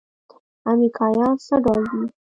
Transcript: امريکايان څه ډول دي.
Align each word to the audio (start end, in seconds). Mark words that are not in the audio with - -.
امريکايان 0.71 1.33
څه 1.45 1.55
ډول 1.63 1.83
دي. 1.91 2.03